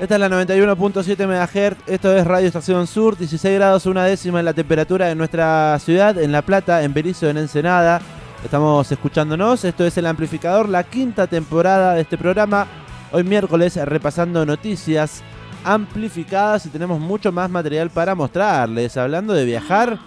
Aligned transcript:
Esta 0.00 0.14
es 0.14 0.20
la 0.22 0.30
91.7 0.30 1.26
MHz, 1.26 1.76
esto 1.86 2.16
es 2.16 2.26
Radio 2.26 2.46
Estación 2.46 2.86
Sur, 2.86 3.18
16 3.18 3.54
grados 3.54 3.84
una 3.84 4.06
décima 4.06 4.38
en 4.38 4.46
la 4.46 4.54
temperatura 4.54 5.08
de 5.08 5.14
nuestra 5.14 5.78
ciudad, 5.78 6.18
en 6.18 6.32
La 6.32 6.40
Plata, 6.40 6.82
en 6.82 6.94
Berizo, 6.94 7.28
en 7.28 7.36
Ensenada. 7.36 8.00
Estamos 8.42 8.90
escuchándonos, 8.90 9.62
esto 9.62 9.84
es 9.84 9.98
El 9.98 10.06
Amplificador, 10.06 10.70
la 10.70 10.84
quinta 10.84 11.26
temporada 11.26 11.92
de 11.92 12.00
este 12.00 12.16
programa. 12.16 12.66
Hoy 13.12 13.24
miércoles 13.24 13.76
repasando 13.76 14.46
noticias 14.46 15.22
amplificadas 15.64 16.64
y 16.64 16.70
tenemos 16.70 16.98
mucho 16.98 17.30
más 17.30 17.50
material 17.50 17.90
para 17.90 18.14
mostrarles. 18.14 18.96
Hablando 18.96 19.34
de 19.34 19.44
viajar 19.44 19.98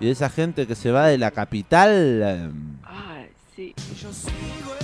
y 0.00 0.06
de 0.06 0.12
esa 0.12 0.30
gente 0.30 0.66
que 0.66 0.74
se 0.74 0.90
va 0.90 1.08
de 1.08 1.18
la 1.18 1.30
capital. 1.30 2.50
Ay, 2.82 3.28
sí. 3.54 3.74
Yo 4.00 4.10
sigo 4.10 4.74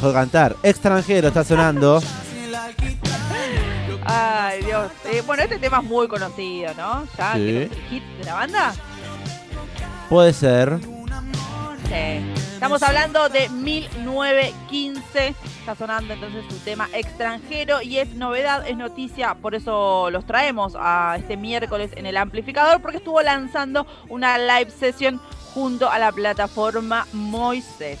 dejo 0.00 0.12
cantar. 0.12 0.56
Extranjero 0.62 1.28
está 1.28 1.44
sonando. 1.44 2.00
Ay, 4.04 4.62
Dios. 4.64 4.90
Eh, 5.04 5.22
bueno, 5.26 5.42
este 5.42 5.58
tema 5.58 5.78
es 5.78 5.84
muy 5.84 6.08
conocido, 6.08 6.72
¿no? 6.74 7.04
Ya, 7.18 7.32
Sí. 7.34 7.38
que 7.40 7.62
es 7.64 7.72
el 7.72 7.82
hit 7.90 8.02
de 8.18 8.24
la 8.24 8.34
banda. 8.34 8.74
Puede 10.08 10.32
ser. 10.32 10.78
Sí. 11.88 12.32
Estamos 12.54 12.82
hablando 12.82 13.28
de 13.28 13.48
1915. 13.50 15.34
Está 15.60 15.74
sonando 15.74 16.14
entonces 16.14 16.44
su 16.48 16.56
tema 16.60 16.88
extranjero 16.94 17.82
y 17.82 17.98
es 17.98 18.14
novedad, 18.14 18.66
es 18.66 18.76
noticia, 18.76 19.34
por 19.34 19.54
eso 19.54 20.10
los 20.10 20.24
traemos 20.26 20.74
a 20.78 21.16
este 21.18 21.36
miércoles 21.36 21.90
en 21.94 22.06
el 22.06 22.16
amplificador, 22.16 22.80
porque 22.80 22.96
estuvo 22.98 23.20
lanzando 23.22 23.86
una 24.08 24.38
live 24.38 24.70
session 24.70 25.20
junto 25.54 25.90
a 25.90 25.98
la 25.98 26.10
plataforma 26.12 27.06
Moisés. 27.12 27.98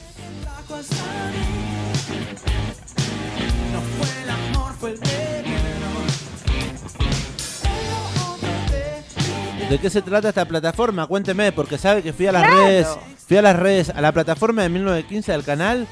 De 9.68 9.74
mi 9.74 9.76
¿De 9.76 9.78
qué 9.78 9.90
se 9.90 10.02
trata 10.02 10.28
esta 10.30 10.44
plataforma? 10.44 11.06
Cuénteme, 11.06 11.52
porque 11.52 11.78
sabe 11.78 12.02
que 12.02 12.12
fui 12.12 12.26
a 12.26 12.32
las 12.32 12.42
Claro. 12.42 12.64
redes, 12.64 12.88
fui 13.26 13.36
a 13.36 13.42
las 13.42 13.56
redes, 13.56 13.90
a 13.90 14.00
la 14.00 14.12
plataforma 14.12 14.62
de 14.62 14.68
1915 14.68 15.32
del 15.32 15.44
canal 15.44 15.86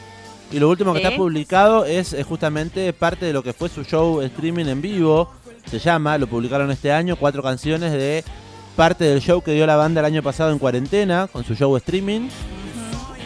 y 0.50 0.58
lo 0.58 0.68
último 0.68 0.92
que 0.92 1.02
está 1.02 1.16
publicado 1.16 1.84
es, 1.84 2.12
eh, 2.12 2.22
justamente 2.22 2.92
parte 2.92 3.26
de 3.26 3.32
lo 3.32 3.42
que 3.42 3.52
fue 3.52 3.68
su 3.68 3.84
show 3.84 4.20
streaming 4.22 4.66
en 4.66 4.80
vivo. 4.80 5.30
Se 5.70 5.78
llama, 5.78 6.16
lo 6.18 6.26
publicaron 6.26 6.70
este 6.70 6.92
año, 6.92 7.16
cuatro 7.16 7.42
canciones 7.42 7.92
de 7.92 8.24
parte 8.76 9.04
del 9.04 9.20
show 9.20 9.42
que 9.42 9.52
dio 9.52 9.66
la 9.66 9.76
banda 9.76 10.00
el 10.00 10.06
año 10.06 10.22
pasado 10.22 10.52
en 10.52 10.58
cuarentena 10.58 11.28
con 11.32 11.44
su 11.44 11.54
show 11.54 11.76
streaming. 11.76 12.28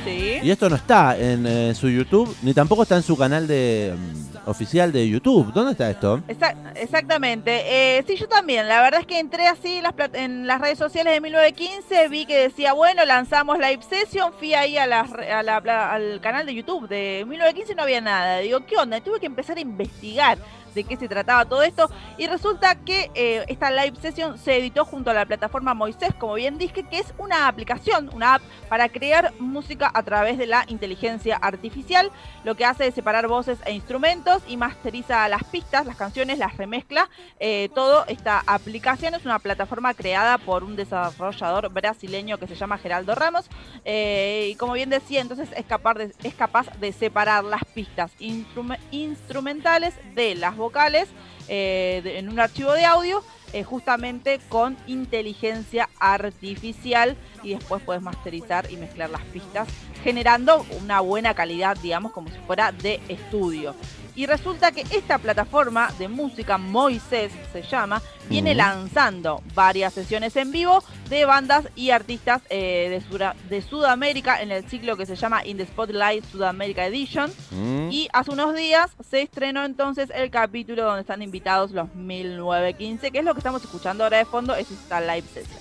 Sí. 0.05 0.39
Y 0.43 0.51
esto 0.51 0.69
no 0.70 0.77
está 0.77 1.17
en 1.19 1.47
eh, 1.47 1.75
su 1.75 1.89
YouTube, 1.91 2.34
ni 2.43 2.55
tampoco 2.55 2.83
está 2.83 2.97
en 2.97 3.03
su 3.03 3.17
canal 3.17 3.47
de 3.47 3.95
mm, 3.97 4.48
oficial 4.48 4.93
de 4.93 5.09
YouTube. 5.09 5.53
¿Dónde 5.53 5.73
está 5.73 5.91
esto? 5.91 6.19
Exac- 6.29 6.56
exactamente. 6.75 7.98
Eh, 7.98 8.05
sí, 8.06 8.17
yo 8.17 8.27
también. 8.28 8.67
La 8.69 8.81
verdad 8.83 9.00
es 9.00 9.06
que 9.06 9.19
entré 9.19 9.47
así 9.47 9.77
en 9.77 9.83
las, 9.83 9.94
en 10.15 10.47
las 10.47 10.61
redes 10.61 10.78
sociales 10.78 11.12
de 11.12 11.21
1915, 11.21 12.09
vi 12.09 12.25
que 12.27 12.38
decía, 12.49 12.72
bueno, 12.72 13.05
lanzamos 13.05 13.59
live 13.59 13.81
session, 13.88 14.33
fui 14.38 14.55
ahí 14.55 14.78
a 14.78 14.87
la 14.87 15.00
a 15.00 15.43
la 15.43 15.56
al 15.93 16.21
canal 16.21 16.47
de 16.47 16.55
YouTube 16.55 16.88
de 16.88 17.25
1915 17.28 17.72
y 17.72 17.77
no 17.77 17.82
había 17.82 18.00
nada. 18.00 18.38
Digo, 18.38 18.65
¿qué 18.67 18.77
onda? 18.77 19.00
Tuve 19.00 19.21
que 19.21 19.27
empezar 19.27 19.59
a 19.59 19.61
investigar 19.61 20.38
de 20.75 20.84
qué 20.84 20.97
se 20.97 21.08
trataba 21.08 21.44
todo 21.44 21.62
esto 21.62 21.91
y 22.19 22.26
resulta 22.26 22.75
que 22.75 23.10
eh, 23.14 23.44
esta 23.48 23.70
live 23.70 23.97
session 24.00 24.38
se 24.38 24.56
editó 24.56 24.84
junto 24.84 25.10
a 25.10 25.14
la 25.14 25.26
plataforma 25.26 25.75
Moisés, 25.75 26.14
como 26.19 26.34
bien 26.34 26.58
dije, 26.58 26.82
que 26.84 26.98
es 26.98 27.12
una 27.19 27.48
aplicación, 27.48 28.10
una 28.12 28.34
app 28.34 28.42
para 28.69 28.88
crear 28.88 29.32
música 29.38 29.91
a 29.92 30.03
través 30.03 30.38
de 30.38 30.47
la 30.47 30.64
inteligencia 30.69 31.36
artificial. 31.36 32.10
Lo 32.44 32.54
que 32.54 32.64
hace 32.64 32.86
es 32.86 32.94
separar 32.94 33.26
voces 33.28 33.58
e 33.64 33.72
instrumentos 33.72 34.42
y 34.48 34.56
masteriza 34.56 35.28
las 35.28 35.44
pistas, 35.44 35.86
las 35.86 35.97
canciones, 35.97 36.38
las 36.38 36.56
remezcla. 36.56 37.08
Eh, 37.38 37.69
todo 37.75 38.04
esta 38.06 38.42
aplicación 38.47 39.14
es 39.14 39.25
una 39.25 39.38
plataforma 39.38 39.94
creada 39.94 40.38
por 40.38 40.64
un 40.64 40.76
desarrollador 40.76 41.69
brasileño 41.70 42.38
que 42.38 42.47
se 42.47 42.54
llama 42.54 42.78
Geraldo 42.78 43.14
Ramos. 43.14 43.48
Eh, 43.84 44.50
y 44.52 44.54
como 44.56 44.75
bien 44.75 44.91
decía, 44.91 45.20
entonces 45.20 45.48
es 45.56 45.64
capaz 45.66 45.94
de, 45.94 46.12
es 46.22 46.34
capaz 46.34 46.66
de 46.78 46.92
separar 46.92 47.44
las 47.44 47.64
pistas 47.64 48.12
instrume- 48.19 48.78
instrumentales 48.91 49.94
de 50.14 50.34
las 50.34 50.56
vocales 50.60 51.09
eh, 51.48 52.03
en 52.04 52.28
un 52.28 52.38
archivo 52.38 52.72
de 52.72 52.84
audio. 52.84 53.25
eh, 53.53 53.65
justamente 53.65 54.38
con 54.48 54.76
inteligencia 54.87 55.88
artificial 55.98 57.16
y 57.43 57.54
después 57.54 57.82
puedes 57.82 58.00
masterizar 58.00 58.70
y 58.70 58.76
mezclar 58.76 59.10
las 59.10 59.22
pistas 59.22 59.66
generando 60.04 60.65
una 60.81 61.00
buena 61.00 61.34
calidad, 61.34 61.76
digamos, 61.76 62.12
como 62.12 62.28
si 62.28 62.38
fuera 62.47 62.72
de 62.72 63.00
estudio. 63.09 63.75
Y 64.16 64.26
resulta 64.26 64.72
que 64.72 64.82
esta 64.91 65.19
plataforma 65.19 65.91
de 65.98 66.09
música, 66.09 66.59
Moisés 66.59 67.32
se 67.53 67.62
llama, 67.62 68.03
viene 68.28 68.54
lanzando 68.54 69.43
varias 69.54 69.94
sesiones 69.94 70.37
en 70.37 70.53
vivo 70.53 70.82
de 71.09 71.25
bandas 71.25 71.65
y 71.75 71.91
artistas 71.91 72.43
eh, 72.50 72.88
de, 72.91 73.00
Sura- 73.00 73.34
de 73.49 73.62
Sudamérica 73.62 74.43
en 74.43 74.50
el 74.50 74.69
ciclo 74.69 74.97
que 74.97 75.06
se 75.06 75.16
llama 75.16 75.44
In 75.47 75.56
the 75.56 75.66
Spotlight 75.66 76.25
Sudamérica 76.31 76.84
Edition. 76.87 77.32
Mm. 77.50 77.88
Y 77.91 78.09
hace 78.12 78.31
unos 78.31 78.54
días 78.54 78.91
se 79.09 79.22
estrenó 79.22 79.65
entonces 79.65 80.10
el 80.15 80.31
capítulo 80.31 80.84
donde 80.84 81.00
están 81.03 81.22
invitados 81.22 81.70
los 81.72 81.93
1915, 81.94 83.10
que 83.10 83.19
es 83.20 83.25
lo 83.25 83.34
que 83.34 83.41
estamos 83.41 83.62
escuchando 83.62 84.04
ahora 84.04 84.19
de 84.19 84.25
fondo, 84.26 84.54
es 84.54 84.70
esta 84.70 85.00
live 85.00 85.26
session. 85.32 85.59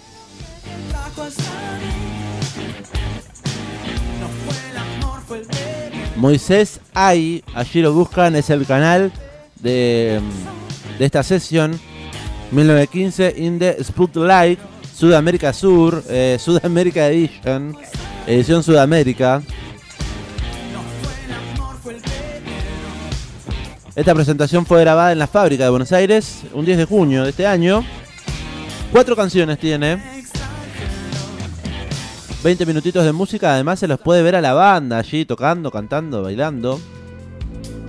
No 4.19 4.27
fue 4.27 4.69
el 4.71 4.77
amor, 4.77 5.21
fue 5.27 5.37
el. 5.39 5.68
Moisés 6.19 6.81
Ay, 6.93 7.43
allí 7.55 7.81
lo 7.81 7.93
buscan, 7.93 8.35
es 8.35 8.49
el 8.49 8.65
canal 8.65 9.11
de, 9.61 10.19
de 10.97 11.05
esta 11.05 11.23
sesión 11.23 11.79
1915 12.51 13.35
in 13.37 13.57
the 13.57 13.81
Spotlight 13.81 14.59
Sudamérica 14.93 15.53
Sur, 15.53 16.03
eh, 16.09 16.37
Sudamérica 16.37 17.07
Edition, 17.07 17.77
edición 18.27 18.63
Sudamérica. 18.63 19.41
Esta 23.95 24.13
presentación 24.13 24.65
fue 24.65 24.81
grabada 24.81 25.13
en 25.13 25.19
la 25.19 25.27
fábrica 25.27 25.63
de 25.63 25.69
Buenos 25.69 25.93
Aires 25.93 26.41
un 26.53 26.65
10 26.65 26.79
de 26.79 26.85
junio 26.85 27.23
de 27.23 27.29
este 27.29 27.47
año. 27.47 27.85
Cuatro 28.91 29.15
canciones 29.15 29.57
tiene. 29.57 30.18
20 32.43 32.65
minutitos 32.65 33.03
de 33.03 33.11
música, 33.11 33.53
además 33.53 33.79
se 33.79 33.87
los 33.87 33.99
puede 33.99 34.21
ver 34.23 34.35
a 34.35 34.41
la 34.41 34.53
banda 34.53 34.97
allí 34.99 35.25
tocando, 35.25 35.71
cantando, 35.71 36.23
bailando. 36.23 36.79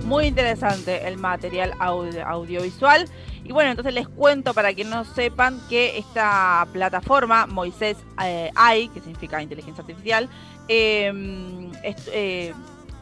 Muy 0.03 0.25
interesante 0.25 1.07
el 1.07 1.17
material 1.17 1.71
audio- 1.79 2.25
audiovisual. 2.27 3.07
Y 3.45 3.53
bueno, 3.53 3.71
entonces 3.71 3.93
les 3.93 4.07
cuento 4.09 4.53
para 4.53 4.73
que 4.73 4.83
no 4.83 5.05
sepan 5.05 5.57
que 5.69 5.97
esta 5.97 6.67
plataforma, 6.73 7.47
Moisés 7.47 7.97
eh, 8.23 8.51
AI, 8.55 8.89
que 8.89 8.99
significa 8.99 9.41
inteligencia 9.41 9.81
artificial, 9.81 10.27
est- 10.67 12.09
eh, 12.11 12.53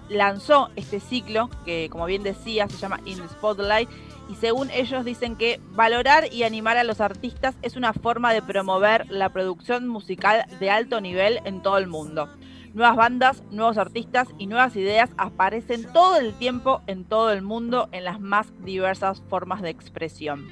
lanzó 0.07 0.69
este 0.75 0.99
ciclo 0.99 1.49
que, 1.65 1.89
como 1.91 2.05
bien 2.05 2.21
decía, 2.23 2.67
se 2.69 2.77
llama 2.77 2.99
In 3.05 3.17
Spotlight. 3.27 3.89
Y 4.29 4.35
según 4.35 4.69
ellos 4.69 5.03
dicen 5.03 5.35
que 5.35 5.59
valorar 5.71 6.31
y 6.31 6.43
animar 6.43 6.77
a 6.77 6.83
los 6.83 7.01
artistas 7.01 7.55
es 7.63 7.75
una 7.75 7.93
forma 7.93 8.31
de 8.31 8.43
promover 8.43 9.09
la 9.09 9.29
producción 9.29 9.87
musical 9.87 10.45
de 10.59 10.69
alto 10.69 11.01
nivel 11.01 11.39
en 11.45 11.63
todo 11.63 11.79
el 11.79 11.87
mundo. 11.87 12.29
Nuevas 12.75 12.95
bandas, 12.95 13.43
nuevos 13.49 13.79
artistas 13.79 14.27
y 14.37 14.45
nuevas 14.45 14.75
ideas 14.75 15.09
aparecen 15.17 15.91
todo 15.91 16.17
el 16.17 16.37
tiempo 16.37 16.83
en 16.85 17.05
todo 17.05 17.31
el 17.31 17.41
mundo 17.41 17.89
en 17.91 18.03
las 18.03 18.19
más 18.19 18.53
diversas 18.63 19.23
formas 19.27 19.63
de 19.63 19.71
expresión. 19.71 20.47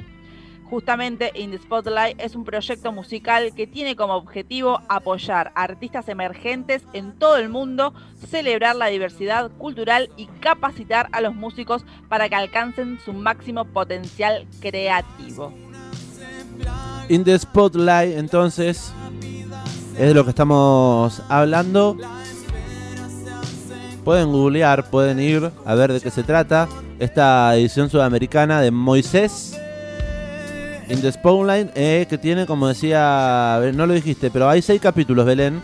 Justamente 0.69 1.31
In 1.33 1.51
the 1.51 1.59
Spotlight 1.59 2.19
es 2.19 2.35
un 2.35 2.43
proyecto 2.43 2.91
musical 2.91 3.53
que 3.55 3.67
tiene 3.67 3.95
como 3.95 4.15
objetivo 4.15 4.81
apoyar 4.89 5.53
a 5.55 5.63
artistas 5.63 6.09
emergentes 6.09 6.83
en 6.91 7.17
todo 7.17 7.37
el 7.37 7.47
mundo, 7.47 7.93
celebrar 8.29 8.75
la 8.75 8.87
diversidad 8.87 9.49
cultural 9.57 10.09
y 10.17 10.25
capacitar 10.25 11.07
a 11.13 11.21
los 11.21 11.33
músicos 11.33 11.85
para 12.09 12.27
que 12.27 12.35
alcancen 12.35 12.99
su 12.99 13.13
máximo 13.13 13.63
potencial 13.63 14.45
creativo. 14.59 15.53
In 17.07 17.23
the 17.23 17.39
Spotlight, 17.39 18.17
entonces, 18.17 18.91
es 19.93 20.07
de 20.07 20.13
lo 20.13 20.25
que 20.25 20.31
estamos 20.31 21.21
hablando. 21.29 21.95
pueden 24.03 24.33
googlear, 24.33 24.89
pueden 24.89 25.19
ir 25.21 25.49
a 25.65 25.75
ver 25.75 25.93
de 25.93 26.01
qué 26.01 26.11
se 26.11 26.23
trata. 26.23 26.67
Esta 26.99 27.55
edición 27.55 27.89
sudamericana 27.89 28.59
de 28.59 28.71
Moisés 28.71 29.56
in 30.89 31.01
the 31.01 31.11
Spotlight, 31.11 31.69
eh, 31.75 32.05
que 32.09 32.17
tiene, 32.17 32.45
como 32.45 32.67
decía, 32.67 33.59
no 33.73 33.85
lo 33.85 33.93
dijiste, 33.93 34.31
pero 34.31 34.49
hay 34.49 34.61
seis 34.61 34.81
capítulos, 34.81 35.25
Belén, 35.25 35.61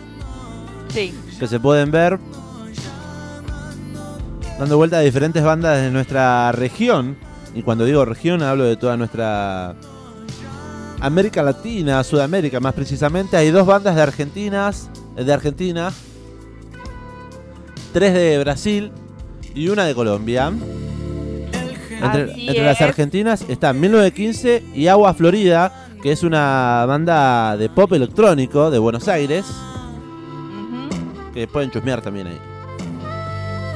Sí. 0.89 1.13
que 1.39 1.47
se 1.47 1.59
pueden 1.59 1.91
ver. 1.91 2.19
Dando 4.59 4.77
vuelta 4.77 4.97
a 4.97 5.01
diferentes 5.01 5.43
bandas 5.43 5.81
de 5.81 5.91
nuestra 5.91 6.51
región. 6.51 7.17
Y 7.55 7.63
cuando 7.63 7.85
digo 7.85 8.05
región 8.05 8.41
hablo 8.43 8.63
de 8.65 8.75
toda 8.77 8.97
nuestra 8.97 9.75
América 11.01 11.41
Latina, 11.43 12.03
Sudamérica 12.03 12.59
más 12.59 12.73
precisamente. 12.73 13.35
Hay 13.35 13.49
dos 13.51 13.65
bandas 13.65 13.95
de 13.95 14.01
Argentinas, 14.01 14.89
de 15.15 15.33
Argentina, 15.33 15.91
tres 17.93 18.13
de 18.13 18.39
Brasil 18.39 18.91
y 19.55 19.67
una 19.69 19.85
de 19.85 19.95
Colombia. 19.95 20.51
Entre, 22.03 22.63
las 22.63 22.81
argentinas 22.81 23.45
están 23.47 23.79
1915 23.79 24.63
y 24.75 24.87
Agua 24.87 25.13
Florida, 25.13 25.87
que 26.01 26.11
es 26.11 26.23
una 26.23 26.83
banda 26.85 27.55
de 27.55 27.69
pop 27.69 27.93
electrónico 27.93 28.69
de 28.69 28.79
Buenos 28.79 29.07
Aires, 29.07 29.45
que 31.33 31.47
pueden 31.47 31.71
chusmear 31.71 32.01
también 32.01 32.27
ahí. 32.27 32.37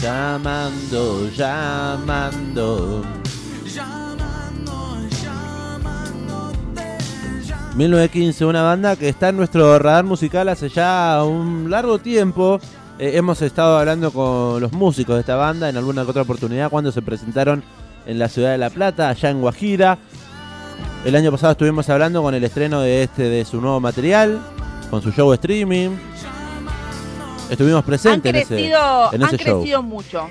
Llamando, 0.00 1.28
llamando. 1.30 3.04
1915, 7.76 8.44
una 8.46 8.62
banda 8.62 8.96
que 8.96 9.08
está 9.08 9.28
en 9.28 9.36
nuestro 9.36 9.78
radar 9.78 10.04
musical 10.04 10.48
hace 10.48 10.68
ya 10.68 11.22
un 11.24 11.70
largo 11.70 11.98
tiempo. 11.98 12.58
Eh, 12.98 13.12
hemos 13.16 13.40
estado 13.42 13.78
hablando 13.78 14.12
con 14.12 14.60
los 14.60 14.72
músicos 14.72 15.14
de 15.16 15.20
esta 15.20 15.36
banda 15.36 15.68
en 15.68 15.76
alguna 15.76 16.04
que 16.04 16.10
otra 16.10 16.22
oportunidad 16.22 16.70
cuando 16.70 16.92
se 16.92 17.00
presentaron 17.02 17.62
en 18.06 18.18
la 18.18 18.28
ciudad 18.28 18.52
de 18.52 18.58
La 18.58 18.70
Plata, 18.70 19.08
allá 19.08 19.30
en 19.30 19.40
Guajira. 19.40 19.98
El 21.04 21.16
año 21.16 21.30
pasado 21.30 21.52
estuvimos 21.52 21.88
hablando 21.88 22.22
con 22.22 22.34
el 22.34 22.44
estreno 22.44 22.82
de 22.82 23.02
este 23.04 23.22
de 23.22 23.44
su 23.44 23.60
nuevo 23.60 23.80
material, 23.80 24.38
con 24.90 25.00
su 25.00 25.12
show 25.12 25.32
streaming. 25.32 25.90
Estuvimos 27.48 27.80
Han 27.80 27.86
presentes 27.86 28.30
en 28.30 28.36
ese, 28.36 28.66
en 28.68 28.74
han 28.74 29.34
ese 29.34 29.44
show. 29.44 29.60
crecido 29.60 29.82
mucho. 29.82 30.28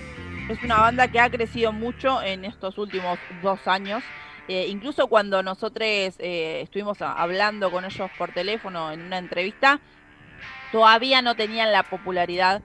Es 0.49 0.61
una 0.63 0.77
banda 0.77 1.07
que 1.07 1.19
ha 1.19 1.29
crecido 1.29 1.71
mucho 1.71 2.21
en 2.21 2.45
estos 2.45 2.77
últimos 2.77 3.17
dos 3.41 3.59
años. 3.67 4.03
Eh, 4.47 4.67
incluso 4.67 5.07
cuando 5.07 5.43
nosotros 5.43 5.85
eh, 5.87 6.61
estuvimos 6.63 7.01
hablando 7.01 7.69
con 7.71 7.85
ellos 7.85 8.09
por 8.17 8.31
teléfono 8.31 8.91
en 8.91 9.01
una 9.01 9.19
entrevista, 9.19 9.79
todavía 10.71 11.21
no 11.21 11.35
tenían 11.35 11.71
la 11.71 11.83
popularidad 11.83 12.61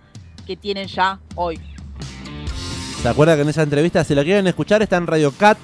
que 0.46 0.56
tienen 0.56 0.88
ya 0.88 1.20
hoy. 1.34 1.60
¿Se 3.02 3.08
acuerda 3.08 3.36
que 3.36 3.42
en 3.42 3.48
esa 3.48 3.62
entrevista, 3.62 4.02
si 4.04 4.14
la 4.14 4.24
quieren 4.24 4.46
escuchar, 4.46 4.82
está 4.82 4.96
en 4.96 5.06
Radio 5.06 5.32
Cat? 5.32 5.58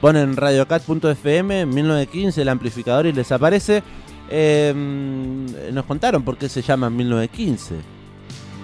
Ponen 0.00 0.36
radiocat.fm, 0.36 1.66
1915, 1.66 2.42
el 2.42 2.48
amplificador 2.48 3.06
y 3.06 3.12
les 3.12 3.30
aparece. 3.32 3.82
Eh, 4.28 4.72
nos 5.72 5.84
contaron 5.84 6.22
por 6.22 6.36
qué 6.36 6.48
se 6.48 6.62
llama 6.62 6.90
1915. 6.90 7.76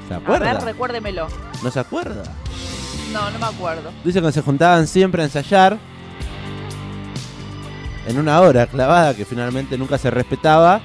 ¿Se 0.08 0.14
A 0.14 0.16
acuerda? 0.16 0.52
ver, 0.52 0.62
recuérdemelo. 0.62 1.28
¿No 1.62 1.70
se 1.70 1.80
acuerda? 1.80 2.24
No, 3.12 3.30
no 3.30 3.38
me 3.38 3.46
acuerdo. 3.46 3.90
Dicen 4.04 4.24
que 4.24 4.32
se 4.32 4.42
juntaban 4.42 4.86
siempre 4.86 5.22
a 5.22 5.24
ensayar. 5.26 5.78
En 8.06 8.18
una 8.18 8.40
hora 8.40 8.66
clavada 8.66 9.14
que 9.14 9.24
finalmente 9.24 9.78
nunca 9.78 9.96
se 9.96 10.10
respetaba. 10.10 10.80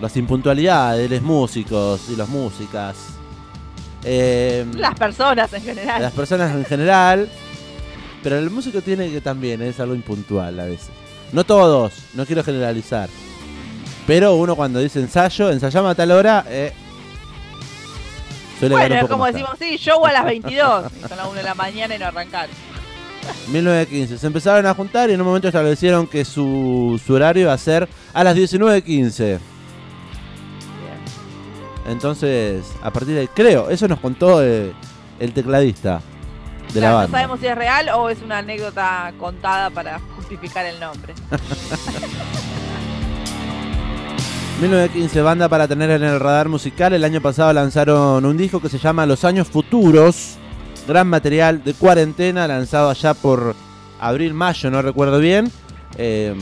Las 0.00 0.16
impuntualidades 0.16 1.08
de 1.10 1.16
los 1.16 1.24
músicos 1.24 2.02
y 2.08 2.16
las 2.16 2.28
músicas. 2.28 2.96
Eh, 4.04 4.64
Las 4.74 4.94
personas 4.94 5.52
en 5.52 5.62
general. 5.62 6.00
las 6.02 6.12
personas 6.12 6.54
en 6.54 6.64
general. 6.64 7.28
Pero 8.22 8.38
el 8.38 8.50
músico 8.50 8.80
tiene 8.80 9.10
que 9.10 9.20
también 9.20 9.60
es 9.62 9.78
algo 9.80 9.94
impuntual 9.94 10.58
a 10.60 10.64
veces. 10.66 10.90
No 11.32 11.44
todos, 11.44 11.92
no 12.14 12.24
quiero 12.26 12.42
generalizar. 12.44 13.08
Pero 14.06 14.36
uno 14.36 14.56
cuando 14.56 14.78
dice 14.80 15.00
ensayo, 15.00 15.50
ensayamos 15.50 15.90
a 15.90 15.94
tal 15.94 16.10
hora, 16.12 16.44
eh, 16.48 16.72
suele 18.58 18.74
Bueno, 18.74 18.86
un 18.86 18.92
es 18.98 19.00
poco 19.02 19.12
como 19.14 19.26
decimos, 19.26 19.50
sí, 19.58 19.76
show 19.76 20.04
a 20.06 20.12
las 20.12 20.24
22. 20.24 20.86
y 20.96 21.00
son 21.08 21.16
las 21.18 21.26
1 21.26 21.34
de 21.34 21.42
la 21.42 21.54
mañana 21.54 21.94
y 21.94 21.98
no 21.98 22.06
arrancar. 22.06 22.48
tarde. 22.48 23.42
1915. 23.48 24.18
Se 24.18 24.26
empezaron 24.26 24.64
a 24.66 24.74
juntar 24.74 25.10
y 25.10 25.12
en 25.12 25.20
un 25.20 25.26
momento 25.26 25.48
establecieron 25.48 26.06
que 26.06 26.24
su, 26.24 27.00
su 27.04 27.14
horario 27.14 27.42
iba 27.42 27.52
a 27.52 27.58
ser 27.58 27.88
a 28.14 28.24
las 28.24 28.34
19.15. 28.36 29.38
Entonces, 31.88 32.64
a 32.82 32.90
partir 32.92 33.14
de 33.14 33.20
ahí, 33.22 33.28
creo, 33.34 33.70
eso 33.70 33.88
nos 33.88 33.98
contó 34.00 34.42
eh, 34.42 34.72
el 35.18 35.32
tecladista 35.32 36.00
de 36.72 36.80
la 36.80 36.88
Claro, 36.88 36.92
no 36.92 36.98
banda. 36.98 37.18
sabemos 37.18 37.40
si 37.40 37.46
es 37.46 37.56
real 37.56 37.88
o 37.94 38.08
es 38.10 38.20
una 38.22 38.38
anécdota 38.38 39.12
contada 39.18 39.70
para 39.70 39.98
justificar 40.16 40.66
el 40.66 40.78
nombre. 40.78 41.14
1915, 44.60 45.22
banda 45.22 45.48
para 45.48 45.68
tener 45.68 45.88
en 45.90 46.02
el 46.02 46.18
radar 46.18 46.48
musical. 46.48 46.92
El 46.92 47.04
año 47.04 47.20
pasado 47.20 47.52
lanzaron 47.52 48.24
un 48.26 48.36
disco 48.36 48.60
que 48.60 48.68
se 48.68 48.78
llama 48.78 49.06
Los 49.06 49.24
Años 49.24 49.46
Futuros. 49.48 50.34
Gran 50.86 51.06
material 51.06 51.62
de 51.62 51.74
cuarentena, 51.74 52.48
lanzado 52.48 52.90
allá 52.90 53.14
por 53.14 53.54
abril, 54.00 54.34
mayo, 54.34 54.70
no 54.70 54.82
recuerdo 54.82 55.20
bien. 55.20 55.50
Eh, 55.96 56.34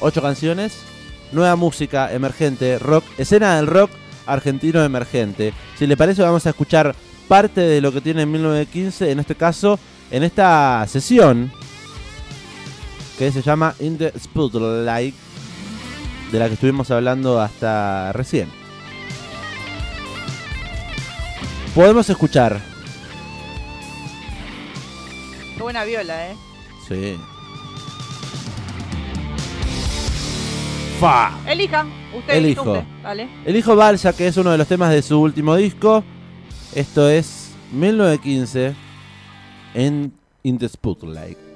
ocho 0.00 0.20
canciones. 0.20 0.76
Nueva 1.30 1.54
música 1.56 2.12
emergente, 2.12 2.78
rock, 2.78 3.04
escena 3.16 3.56
del 3.56 3.66
rock 3.66 3.90
argentino 4.26 4.82
emergente. 4.82 5.52
Si 5.78 5.86
le 5.86 5.96
parece, 5.96 6.22
vamos 6.22 6.46
a 6.46 6.50
escuchar 6.50 6.94
parte 7.28 7.60
de 7.60 7.80
lo 7.80 7.92
que 7.92 8.00
tiene 8.00 8.22
en 8.22 8.32
1915, 8.32 9.10
en 9.10 9.20
este 9.20 9.34
caso, 9.34 9.78
en 10.10 10.22
esta 10.22 10.86
sesión 10.88 11.52
que 13.18 13.30
se 13.30 13.42
llama 13.42 13.74
In 13.80 13.98
the 13.98 14.12
Spotlight 14.18 15.14
de 16.32 16.38
la 16.38 16.48
que 16.48 16.54
estuvimos 16.54 16.90
hablando 16.90 17.40
hasta 17.40 18.12
recién. 18.12 18.48
Podemos 21.74 22.08
escuchar. 22.08 22.60
Qué 25.56 25.62
buena 25.62 25.84
viola, 25.84 26.30
¿eh? 26.30 26.36
Sí. 26.88 27.18
Fa. 31.02 31.32
Elija, 31.48 31.84
usted 32.16 32.32
Elijo. 32.32 32.62
usted. 32.62 32.84
Dale. 33.02 33.28
El 33.44 33.56
hijo 33.56 33.74
Balsa, 33.74 34.12
que 34.12 34.28
es 34.28 34.36
uno 34.36 34.52
de 34.52 34.58
los 34.58 34.68
temas 34.68 34.92
de 34.92 35.02
su 35.02 35.20
último 35.20 35.56
disco. 35.56 36.04
Esto 36.76 37.08
es 37.10 37.56
1915 37.72 38.72
en 39.74 40.12
In 40.44 40.58
the 40.58 40.68
Spotlight. 40.68 41.51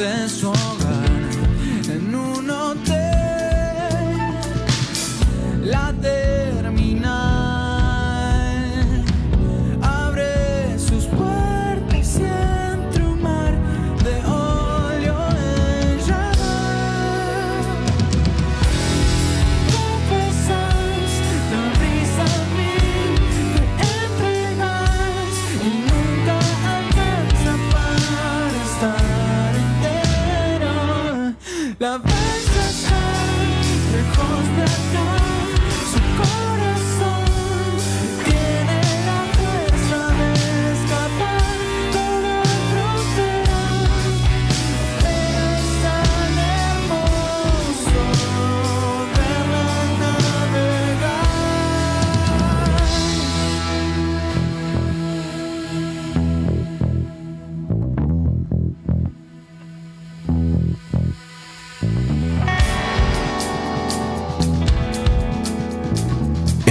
Cuadros 0.00 0.42
de 0.42 0.49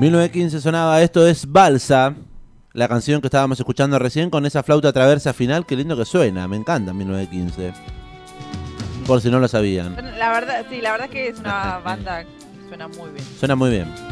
1915 0.00 0.62
sonaba 0.62 1.02
Esto 1.02 1.26
es 1.26 1.44
Balsa, 1.44 2.14
la 2.72 2.88
canción 2.88 3.20
que 3.20 3.26
estábamos 3.26 3.58
escuchando 3.58 3.98
recién 3.98 4.30
con 4.30 4.46
esa 4.46 4.62
flauta 4.62 4.94
traversa 4.94 5.34
final. 5.34 5.66
Qué 5.66 5.76
lindo 5.76 5.94
que 5.94 6.06
suena, 6.06 6.48
me 6.48 6.56
encanta 6.56 6.94
1915. 6.94 7.74
Por 9.06 9.20
si 9.20 9.28
no 9.28 9.38
lo 9.40 9.46
sabían. 9.46 9.96
La 10.18 10.32
verdad, 10.32 10.64
sí, 10.70 10.80
la 10.80 10.92
verdad 10.92 11.08
es 11.08 11.12
que 11.12 11.28
es 11.28 11.38
una 11.38 11.78
banda 11.84 12.24
que 12.24 12.30
suena 12.66 12.88
muy 12.88 13.10
bien. 13.10 13.26
Suena 13.38 13.54
muy 13.56 13.68
bien. 13.68 14.09